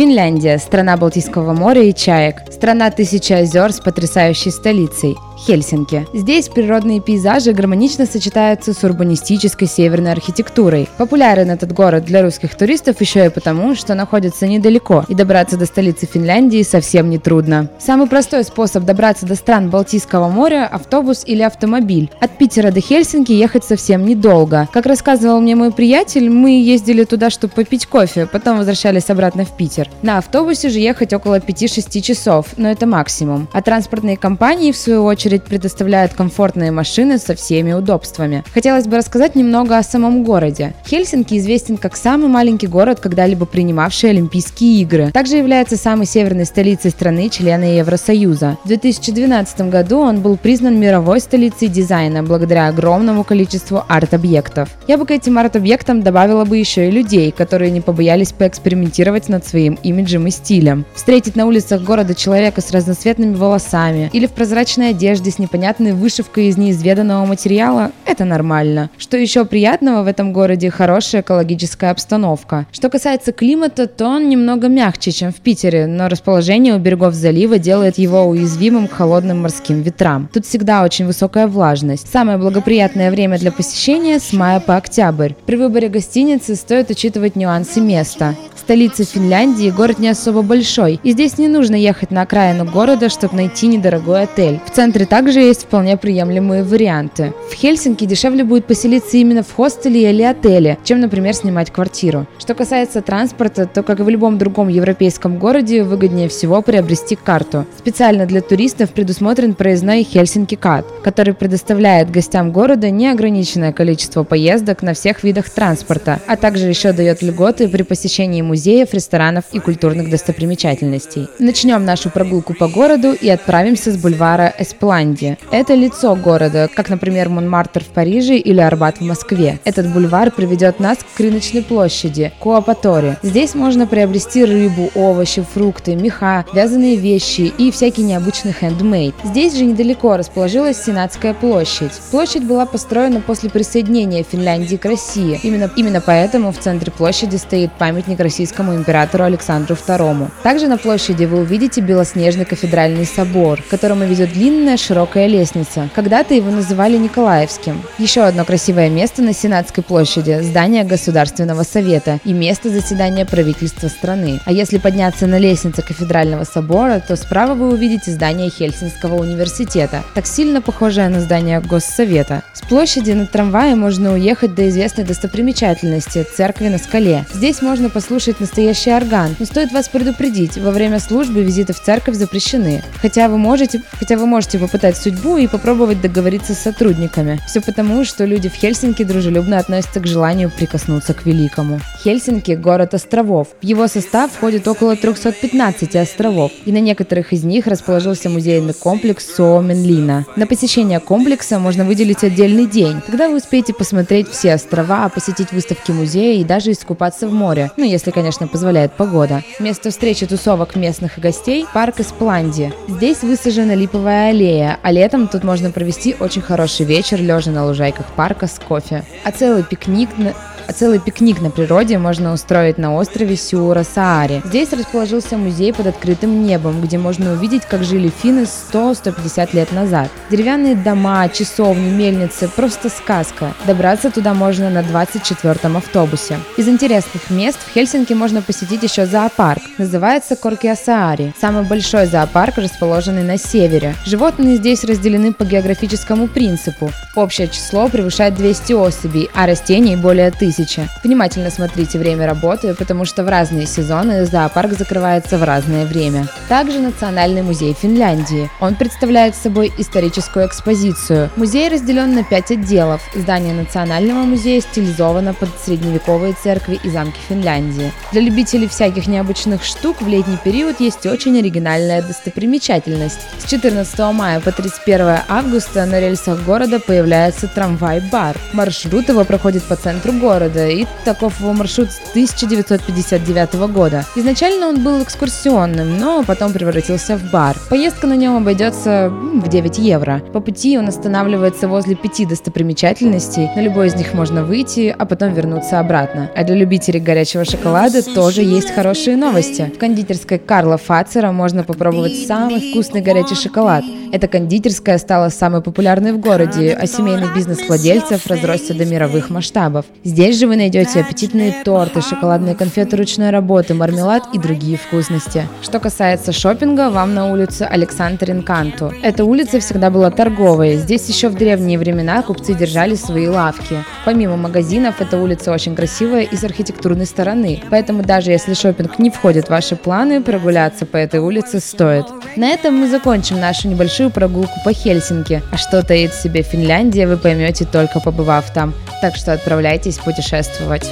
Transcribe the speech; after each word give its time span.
Финляндия– 0.00 0.56
страна 0.58 0.96
Балтийского 0.96 1.52
моря 1.52 1.82
и 1.82 1.92
чаек. 1.92 2.36
Страна 2.50 2.90
тысячи 2.90 3.34
озер 3.34 3.70
с 3.70 3.80
потрясающей 3.80 4.50
столицей. 4.50 5.18
Хельсинки. 5.46 6.06
Здесь 6.12 6.48
природные 6.48 7.00
пейзажи 7.00 7.52
гармонично 7.52 8.06
сочетаются 8.06 8.72
с 8.72 8.84
урбанистической 8.84 9.66
северной 9.66 10.12
архитектурой. 10.12 10.88
Популярен 10.98 11.50
этот 11.50 11.72
город 11.72 12.04
для 12.04 12.22
русских 12.22 12.54
туристов 12.54 13.00
еще 13.00 13.26
и 13.26 13.30
потому, 13.30 13.74
что 13.74 13.94
находится 13.94 14.46
недалеко, 14.46 15.04
и 15.08 15.14
добраться 15.14 15.56
до 15.56 15.66
столицы 15.66 16.06
Финляндии 16.06 16.62
совсем 16.62 17.08
не 17.08 17.18
трудно. 17.18 17.68
Самый 17.78 18.06
простой 18.06 18.44
способ 18.44 18.84
добраться 18.84 19.26
до 19.26 19.34
стран 19.34 19.70
Балтийского 19.70 20.28
моря– 20.28 20.66
автобус 20.72 21.22
или 21.26 21.42
автомобиль. 21.42 22.10
От 22.20 22.36
Питера 22.36 22.70
до 22.70 22.80
Хельсинки 22.80 23.32
ехать 23.32 23.64
совсем 23.64 24.04
недолго. 24.04 24.68
Как 24.72 24.86
рассказывал 24.86 25.40
мне 25.40 25.54
мой 25.54 25.72
приятель, 25.72 26.28
мы 26.28 26.60
ездили 26.60 27.04
туда, 27.04 27.30
чтобы 27.30 27.54
попить 27.54 27.86
кофе, 27.86 28.26
потом 28.26 28.58
возвращались 28.58 29.08
обратно 29.08 29.44
в 29.44 29.56
Питер. 29.56 29.88
На 30.02 30.18
автобусе 30.18 30.68
же 30.68 30.78
ехать 30.78 31.12
около 31.12 31.38
5-6 31.38 32.00
часов, 32.02 32.46
но 32.56 32.68
это 32.70 32.86
максимум. 32.86 33.48
А 33.52 33.62
транспортные 33.62 34.16
компании, 34.16 34.72
в 34.72 34.76
свою 34.76 35.04
очередь, 35.04 35.29
очередь 35.30 35.44
предоставляют 35.44 36.14
комфортные 36.14 36.72
машины 36.72 37.18
со 37.18 37.34
всеми 37.34 37.72
удобствами. 37.72 38.42
Хотелось 38.52 38.86
бы 38.86 38.96
рассказать 38.96 39.36
немного 39.36 39.78
о 39.78 39.82
самом 39.82 40.24
городе. 40.24 40.74
Хельсинки 40.86 41.38
известен 41.38 41.76
как 41.76 41.96
самый 41.96 42.28
маленький 42.28 42.66
город, 42.66 42.98
когда-либо 42.98 43.46
принимавший 43.46 44.10
Олимпийские 44.10 44.82
игры. 44.82 45.10
Также 45.12 45.36
является 45.36 45.76
самой 45.76 46.06
северной 46.06 46.46
столицей 46.46 46.90
страны, 46.90 47.28
члена 47.28 47.76
Евросоюза. 47.76 48.58
В 48.64 48.68
2012 48.68 49.70
году 49.70 50.00
он 50.00 50.20
был 50.20 50.36
признан 50.36 50.80
мировой 50.80 51.20
столицей 51.20 51.68
дизайна 51.68 52.24
благодаря 52.24 52.66
огромному 52.66 53.22
количеству 53.22 53.84
арт-объектов. 53.88 54.68
Я 54.88 54.98
бы 54.98 55.06
к 55.06 55.12
этим 55.12 55.38
арт-объектам 55.38 56.02
добавила 56.02 56.44
бы 56.44 56.56
еще 56.56 56.88
и 56.88 56.90
людей, 56.90 57.30
которые 57.30 57.70
не 57.70 57.80
побоялись 57.80 58.32
поэкспериментировать 58.32 59.28
над 59.28 59.46
своим 59.46 59.78
имиджем 59.84 60.26
и 60.26 60.30
стилем. 60.30 60.84
Встретить 60.94 61.36
на 61.36 61.46
улицах 61.46 61.82
города 61.82 62.16
человека 62.16 62.60
с 62.60 62.72
разноцветными 62.72 63.36
волосами 63.36 64.10
или 64.12 64.26
в 64.26 64.32
прозрачной 64.32 64.90
одежде 64.90 65.19
одежде 65.20 65.30
с 65.30 65.38
непонятной 65.38 65.92
вышивкой 65.92 66.48
из 66.48 66.56
неизведанного 66.56 67.26
материала– 67.26 67.92
это 68.06 68.24
нормально. 68.24 68.90
Что 68.96 69.16
еще 69.16 69.44
приятного 69.44 70.02
в 70.02 70.06
этом 70.06 70.32
городе– 70.32 70.70
хорошая 70.70 71.20
экологическая 71.20 71.90
обстановка. 71.90 72.66
Что 72.72 72.88
касается 72.88 73.32
климата, 73.32 73.86
то 73.86 74.06
он 74.06 74.28
немного 74.28 74.68
мягче, 74.68 75.12
чем 75.12 75.32
в 75.32 75.36
Питере, 75.36 75.86
но 75.86 76.08
расположение 76.08 76.74
у 76.74 76.78
берегов 76.78 77.14
залива 77.14 77.58
делает 77.58 77.98
его 77.98 78.22
уязвимым 78.22 78.88
к 78.88 78.92
холодным 78.92 79.42
морским 79.42 79.82
ветрам. 79.82 80.28
Тут 80.32 80.46
всегда 80.46 80.82
очень 80.82 81.06
высокая 81.06 81.46
влажность. 81.46 82.10
Самое 82.10 82.38
благоприятное 82.38 83.10
время 83.10 83.38
для 83.38 83.52
посещения– 83.52 84.18
с 84.20 84.32
мая 84.32 84.60
по 84.60 84.76
октябрь. 84.76 85.32
При 85.46 85.56
выборе 85.56 85.88
гостиницы 85.88 86.56
стоит 86.56 86.90
учитывать 86.90 87.36
нюансы 87.36 87.80
места. 87.80 88.34
Столица 88.70 89.02
Финляндии– 89.02 89.68
город 89.76 89.98
не 89.98 90.06
особо 90.06 90.42
большой, 90.42 91.00
и 91.02 91.10
здесь 91.10 91.38
не 91.38 91.48
нужно 91.48 91.74
ехать 91.74 92.12
на 92.12 92.22
окраину 92.22 92.64
города, 92.64 93.08
чтобы 93.08 93.34
найти 93.34 93.66
недорогой 93.66 94.22
отель. 94.22 94.60
В 94.64 94.70
центре 94.70 95.06
также 95.06 95.40
есть 95.40 95.64
вполне 95.64 95.96
приемлемые 95.96 96.62
варианты. 96.62 97.32
В 97.50 97.54
Хельсинки 97.54 98.04
дешевле 98.04 98.44
будет 98.44 98.66
поселиться 98.66 99.16
именно 99.16 99.42
в 99.42 99.52
хостеле 99.52 100.08
или 100.08 100.22
отеле, 100.22 100.78
чем, 100.84 101.00
например, 101.00 101.34
снимать 101.34 101.72
квартиру. 101.72 102.28
Что 102.38 102.54
касается 102.54 103.02
транспорта, 103.02 103.66
то, 103.66 103.82
как 103.82 103.98
и 103.98 104.04
в 104.04 104.08
любом 104.08 104.38
другом 104.38 104.68
европейском 104.68 105.40
городе, 105.40 105.82
выгоднее 105.82 106.28
всего 106.28 106.62
приобрести 106.62 107.16
карту. 107.16 107.66
Специально 107.76 108.24
для 108.24 108.40
туристов 108.40 108.90
предусмотрен 108.90 109.54
проездной 109.54 110.04
Хельсинки 110.04 110.54
Кат, 110.54 110.86
который 111.02 111.34
предоставляет 111.34 112.12
гостям 112.12 112.52
города 112.52 112.88
неограниченное 112.88 113.72
количество 113.72 114.22
поездок 114.22 114.82
на 114.82 114.94
всех 114.94 115.24
видах 115.24 115.50
транспорта, 115.50 116.20
а 116.28 116.36
также 116.36 116.68
еще 116.68 116.92
дает 116.92 117.20
льготы 117.20 117.66
при 117.66 117.82
посещении 117.82 118.42
музеев, 118.60 118.94
ресторанов 118.94 119.44
и 119.52 119.58
культурных 119.58 120.08
достопримечательностей. 120.08 121.28
Начнем 121.38 121.84
нашу 121.84 122.10
прогулку 122.10 122.54
по 122.54 122.68
городу 122.68 123.12
и 123.12 123.28
отправимся 123.28 123.90
с 123.90 123.96
бульвара 123.96 124.54
Эсплан 124.58 125.00
Голландии. 125.00 125.38
Это 125.50 125.74
лицо 125.74 126.14
города, 126.14 126.68
как, 126.74 126.90
например, 126.90 127.28
Монмартр 127.28 127.82
в 127.82 127.88
Париже 127.88 128.36
или 128.36 128.60
Арбат 128.60 128.98
в 128.98 129.04
Москве. 129.04 129.58
Этот 129.64 129.92
бульвар 129.92 130.30
приведет 130.30 130.80
нас 130.80 130.98
к 130.98 131.20
рыночной 131.20 131.62
площади, 131.62 132.32
Куапаторе. 132.38 133.18
Здесь 133.22 133.54
можно 133.54 133.86
приобрести 133.86 134.44
рыбу, 134.44 134.90
овощи, 134.94 135.44
фрукты, 135.54 135.96
меха, 135.96 136.44
вязаные 136.52 136.96
вещи 136.96 137.52
и 137.56 137.70
всякий 137.70 138.02
необычный 138.02 138.52
хендмейд. 138.52 139.14
Здесь 139.24 139.56
же 139.56 139.64
недалеко 139.64 140.16
расположилась 140.16 140.82
Сенатская 140.82 141.34
площадь. 141.34 141.92
Площадь 142.10 142.44
была 142.44 142.66
построена 142.66 143.20
после 143.20 143.50
присоединения 143.50 144.22
Финляндии 144.22 144.76
к 144.76 144.84
России. 144.84 145.40
Именно, 145.42 145.70
именно 145.76 146.00
поэтому 146.00 146.52
в 146.52 146.58
центре 146.58 146.92
площади 146.92 147.36
стоит 147.36 147.72
памятник 147.72 148.20
российскому 148.40 148.74
императору 148.74 149.24
Александру 149.24 149.74
II. 149.74 150.30
Также 150.42 150.66
на 150.66 150.78
площади 150.78 151.26
вы 151.26 151.40
увидите 151.40 151.82
белоснежный 151.82 152.46
кафедральный 152.46 153.04
собор, 153.04 153.60
к 153.60 153.68
которому 153.68 154.06
ведет 154.06 154.32
длинная 154.32 154.78
широкая 154.78 155.26
лестница. 155.26 155.90
Когда-то 155.94 156.32
его 156.32 156.50
называли 156.50 156.96
Николаевским. 156.96 157.82
Еще 157.98 158.22
одно 158.22 158.46
красивое 158.46 158.88
место 158.88 159.20
на 159.20 159.34
Сенатской 159.34 159.84
площади– 159.84 160.40
здание 160.42 160.84
Государственного 160.84 161.64
совета 161.64 162.18
и 162.24 162.32
место 162.32 162.70
заседания 162.70 163.26
правительства 163.26 163.88
страны. 163.88 164.40
А 164.46 164.52
если 164.52 164.78
подняться 164.78 165.26
на 165.26 165.38
лестнице 165.38 165.82
кафедрального 165.82 166.44
собора, 166.44 167.02
то 167.06 167.16
справа 167.16 167.52
вы 167.52 167.68
увидите 167.68 168.10
здание 168.10 168.48
Хельсинского 168.48 169.16
университета, 169.16 170.02
так 170.14 170.26
сильно 170.26 170.62
похожее 170.62 171.10
на 171.10 171.20
здание 171.20 171.60
Госсовета. 171.60 172.42
С 172.54 172.62
площади 172.62 173.12
на 173.12 173.26
трамвае 173.26 173.74
можно 173.74 174.14
уехать 174.14 174.54
до 174.54 174.66
известной 174.70 175.04
достопримечательности– 175.04 176.26
церкви 176.36 176.68
на 176.68 176.78
скале. 176.78 177.26
Здесь 177.34 177.60
можно 177.60 177.90
послушать 177.90 178.29
настоящий 178.38 178.92
орган, 178.92 179.34
но 179.38 179.46
стоит 179.46 179.72
вас 179.72 179.88
предупредить, 179.88 180.58
во 180.58 180.70
время 180.70 181.00
службы 181.00 181.42
визиты 181.42 181.72
в 181.72 181.80
церковь 181.80 182.14
запрещены. 182.14 182.84
Хотя 183.02 183.28
вы 183.28 183.38
можете, 183.38 183.82
хотя 183.98 184.16
вы 184.16 184.26
можете 184.26 184.58
испытать 184.58 184.96
судьбу 184.96 185.38
и 185.38 185.48
попробовать 185.48 186.00
договориться 186.00 186.54
с 186.54 186.58
сотрудниками. 186.58 187.40
Все 187.46 187.60
потому, 187.60 188.04
что 188.04 188.24
люди 188.24 188.48
в 188.48 188.54
Хельсинки 188.54 189.02
дружелюбно 189.02 189.58
относятся 189.58 190.00
к 190.00 190.06
желанию 190.06 190.50
прикоснуться 190.50 191.14
к 191.14 191.26
великому. 191.26 191.80
Хельсинки– 192.02 192.52
город 192.62 192.94
островов. 192.94 193.48
В 193.60 193.64
его 193.64 193.86
состав 193.86 194.32
входит 194.32 194.66
около 194.66 194.96
315 194.96 195.96
островов, 195.96 196.50
и 196.64 196.72
на 196.72 196.80
некоторых 196.80 197.34
из 197.34 197.44
них 197.44 197.66
расположился 197.66 198.30
музейный 198.30 198.72
комплекс 198.72 199.34
Суоменлина. 199.34 200.24
На 200.34 200.46
посещение 200.46 200.98
комплекса 200.98 201.58
можно 201.58 201.84
выделить 201.84 202.24
отдельный 202.24 202.66
день. 202.66 203.02
Тогда 203.06 203.28
вы 203.28 203.36
успеете 203.36 203.74
посмотреть 203.74 204.28
все 204.28 204.54
острова, 204.54 205.10
посетить 205.10 205.52
выставки 205.52 205.90
музея 205.90 206.40
и 206.40 206.44
даже 206.44 206.72
искупаться 206.72 207.28
в 207.28 207.34
море. 207.34 207.70
Ну, 207.76 207.84
если, 207.84 208.10
конечно, 208.10 208.48
позволяет 208.48 208.92
погода. 208.92 209.42
Место 209.58 209.90
встречи 209.90 210.26
тусовок 210.26 210.76
местных 210.76 211.18
и 211.18 211.20
гостей– 211.20 211.66
парк 211.74 212.00
Эспланди. 212.00 212.72
Здесь 212.88 213.22
высажена 213.22 213.74
липовая 213.74 214.30
аллея, 214.30 214.78
а 214.82 214.90
летом 214.90 215.28
тут 215.28 215.44
можно 215.44 215.70
провести 215.70 216.16
очень 216.18 216.40
хороший 216.40 216.86
вечер, 216.86 217.20
лежа 217.20 217.50
на 217.50 217.66
лужайках 217.66 218.06
парка 218.16 218.46
с 218.46 218.58
кофе. 218.58 219.04
А 219.22 219.32
целый 219.32 219.64
пикник 219.64 220.08
на 220.16 220.34
а 220.70 220.72
целый 220.72 221.00
пикник 221.00 221.40
на 221.40 221.50
природе 221.50 221.89
можно 221.98 222.32
устроить 222.32 222.78
на 222.78 222.94
острове 222.94 223.34
Сиура-Саари. 223.34 224.42
Здесь 224.44 224.72
расположился 224.72 225.36
музей 225.36 225.72
под 225.72 225.86
открытым 225.86 226.44
небом, 226.44 226.80
где 226.82 226.98
можно 226.98 227.32
увидеть, 227.32 227.64
как 227.64 227.82
жили 227.82 228.08
финны 228.22 228.46
100-150 228.72 229.48
лет 229.54 229.72
назад. 229.72 230.10
Деревянные 230.30 230.74
дома, 230.74 231.28
часовни, 231.28 231.90
мельницы– 231.90 232.48
просто 232.56 232.88
сказка. 232.90 233.54
Добраться 233.66 234.10
туда 234.10 234.34
можно 234.34 234.70
на 234.70 234.80
24-м 234.82 235.78
автобусе. 235.78 236.38
Из 236.56 236.68
интересных 236.68 237.30
мест 237.30 237.58
в 237.58 237.72
Хельсинки 237.72 238.12
можно 238.12 238.42
посетить 238.42 238.82
еще 238.82 239.06
зоопарк. 239.06 239.62
Называется 239.78 240.36
Коркиасаари. 240.36 241.34
Самый 241.40 241.64
большой 241.64 242.06
зоопарк, 242.06 242.58
расположенный 242.58 243.24
на 243.24 243.38
севере. 243.38 243.94
Животные 244.04 244.56
здесь 244.56 244.84
разделены 244.84 245.32
по 245.32 245.44
географическому 245.44 246.28
принципу. 246.28 246.90
Общее 247.16 247.48
число 247.48 247.88
превышает 247.88 248.34
200 248.34 248.72
особей, 248.74 249.30
а 249.34 249.46
растений 249.46 249.96
более 249.96 250.28
1000 250.28 250.50
тысячи. 250.50 250.88
Внимательно 251.02 251.50
смотрите 251.50 251.79
время 251.88 252.26
работы, 252.26 252.74
потому 252.74 253.04
что 253.04 253.24
в 253.24 253.28
разные 253.28 253.66
сезоны 253.66 254.24
зоопарк 254.26 254.72
закрывается 254.72 255.38
в 255.38 255.42
разное 255.42 255.86
время. 255.86 256.28
Также 256.48 256.78
Национальный 256.78 257.42
музей 257.42 257.74
Финляндии. 257.74 258.50
Он 258.60 258.74
представляет 258.74 259.34
собой 259.34 259.72
историческую 259.78 260.46
экспозицию. 260.46 261.30
Музей 261.36 261.68
разделен 261.68 262.14
на 262.14 262.24
пять 262.24 262.50
отделов. 262.50 263.02
Здание 263.14 263.54
Национального 263.54 264.24
музея 264.24 264.60
стилизовано 264.60 265.34
под 265.34 265.48
средневековые 265.64 266.34
церкви 266.34 266.78
и 266.82 266.90
замки 266.90 267.18
Финляндии. 267.28 267.92
Для 268.12 268.20
любителей 268.20 268.68
всяких 268.68 269.06
необычных 269.06 269.64
штук 269.64 270.02
в 270.02 270.08
летний 270.08 270.38
период 270.42 270.80
есть 270.80 271.06
очень 271.06 271.38
оригинальная 271.38 272.02
достопримечательность. 272.02 273.20
С 273.38 273.48
14 273.48 273.98
мая 274.12 274.40
по 274.40 274.52
31 274.52 275.20
августа 275.28 275.86
на 275.86 276.00
рельсах 276.00 276.42
города 276.44 276.80
появляется 276.80 277.48
трамвай-бар. 277.48 278.36
Маршрут 278.52 279.08
его 279.08 279.24
проходит 279.24 279.62
по 279.64 279.76
центру 279.76 280.12
города, 280.12 280.66
и 280.66 280.86
таков 281.04 281.40
его 281.40 281.52
маршрут 281.70 281.90
с 281.92 282.10
1959 282.10 283.54
года. 283.72 284.04
Изначально 284.16 284.68
он 284.68 284.82
был 284.82 285.02
экскурсионным, 285.02 285.98
но 285.98 286.24
потом 286.24 286.52
превратился 286.52 287.16
в 287.16 287.30
бар. 287.30 287.56
Поездка 287.68 288.08
на 288.08 288.16
нем 288.16 288.36
обойдется 288.36 289.08
в 289.08 289.48
9 289.48 289.78
евро. 289.78 290.20
По 290.32 290.40
пути 290.40 290.76
он 290.76 290.88
останавливается 290.88 291.68
возле 291.68 291.94
пяти 291.94 292.26
достопримечательностей, 292.26 293.48
на 293.54 293.60
любой 293.60 293.86
из 293.86 293.94
них 293.94 294.14
можно 294.14 294.42
выйти, 294.42 294.94
а 294.96 295.06
потом 295.06 295.32
вернуться 295.32 295.78
обратно. 295.78 296.28
А 296.34 296.42
для 296.42 296.56
любителей 296.56 296.98
горячего 296.98 297.44
шоколада 297.44 298.02
тоже 298.02 298.42
есть 298.42 298.74
хорошие 298.74 299.16
новости. 299.16 299.70
В 299.72 299.78
кондитерской 299.78 300.38
Карла 300.38 300.76
Фацера 300.76 301.30
можно 301.30 301.62
попробовать 301.62 302.26
самый 302.26 302.70
вкусный 302.70 303.00
горячий 303.00 303.36
шоколад. 303.36 303.84
Эта 304.12 304.26
кондитерская 304.26 304.98
стала 304.98 305.28
самой 305.28 305.62
популярной 305.62 306.12
в 306.12 306.18
городе, 306.18 306.76
а 306.80 306.86
семейный 306.88 307.32
бизнес 307.32 307.60
владельцев 307.68 308.26
разросся 308.26 308.74
до 308.74 308.84
мировых 308.84 309.30
масштабов. 309.30 309.86
Здесь 310.02 310.36
же 310.36 310.48
вы 310.48 310.56
найдете 310.56 311.00
аппетитные 311.00 311.59
торты, 311.64 312.00
шоколадные 312.00 312.54
конфеты 312.54 312.96
ручной 312.96 313.30
работы, 313.30 313.74
мармелад 313.74 314.24
и 314.32 314.38
другие 314.38 314.76
вкусности. 314.76 315.46
Что 315.62 315.80
касается 315.80 316.32
шопинга, 316.32 316.90
вам 316.90 317.14
на 317.14 317.30
улицу 317.30 317.66
Александр 317.68 318.30
Инканту. 318.30 318.92
Эта 319.02 319.24
улица 319.24 319.60
всегда 319.60 319.90
была 319.90 320.10
торговой. 320.10 320.76
Здесь 320.76 321.08
еще 321.08 321.28
в 321.28 321.34
древние 321.34 321.78
времена 321.78 322.22
купцы 322.22 322.54
держали 322.54 322.94
свои 322.94 323.26
лавки. 323.28 323.84
Помимо 324.04 324.36
магазинов, 324.36 325.00
эта 325.00 325.18
улица 325.18 325.52
очень 325.52 325.74
красивая 325.74 326.22
и 326.22 326.36
с 326.36 326.44
архитектурной 326.44 327.06
стороны. 327.06 327.62
Поэтому 327.70 328.02
даже 328.02 328.30
если 328.30 328.54
шопинг 328.54 328.98
не 328.98 329.10
входит 329.10 329.46
в 329.46 329.50
ваши 329.50 329.76
планы, 329.76 330.22
прогуляться 330.22 330.86
по 330.86 330.96
этой 330.96 331.20
улице 331.20 331.60
стоит. 331.60 332.06
На 332.36 332.48
этом 332.48 332.74
мы 332.74 332.88
закончим 332.88 333.40
нашу 333.40 333.68
небольшую 333.68 334.10
прогулку 334.10 334.54
по 334.64 334.72
Хельсинки. 334.72 335.42
А 335.52 335.56
что 335.56 335.82
таит 335.82 336.12
в 336.12 336.22
себе 336.22 336.42
Финляндия, 336.42 337.06
вы 337.06 337.16
поймете 337.16 337.64
только 337.64 338.00
побывав 338.00 338.52
там. 338.52 338.74
Так 339.00 339.16
что 339.16 339.32
отправляйтесь 339.32 339.98
путешествовать. 339.98 340.86